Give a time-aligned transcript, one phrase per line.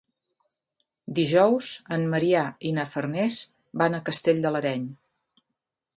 [1.19, 1.69] Dijous
[1.99, 3.37] en Maria i na Farners
[3.83, 4.93] van a Castell de l'Areny.